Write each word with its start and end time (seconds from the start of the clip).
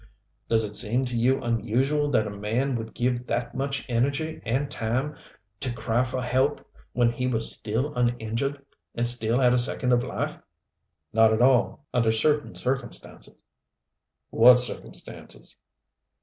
Does 0.49 0.63
it 0.63 0.75
seem 0.75 1.05
to 1.05 1.15
you 1.15 1.43
unusual 1.43 2.09
that 2.09 2.25
a 2.25 2.31
man 2.35 2.73
would 2.73 2.95
give 2.95 3.27
that 3.27 3.53
much 3.53 3.85
energy 3.87 4.41
and 4.43 4.71
time 4.71 5.15
to 5.59 5.71
cry 5.71 6.03
for 6.03 6.23
help 6.23 6.67
when 6.93 7.11
he 7.11 7.27
was 7.27 7.51
still 7.55 7.93
uninjured, 7.93 8.65
and 8.95 9.07
still 9.07 9.37
had 9.39 9.53
a 9.53 9.59
second 9.59 9.93
of 9.93 10.01
life." 10.03 10.39
"Not 11.13 11.31
at 11.31 11.41
all 11.43 11.85
under 11.93 12.11
certain 12.11 12.55
circumstances." 12.55 13.35
"What 14.31 14.57
circumstances?" 14.59 15.55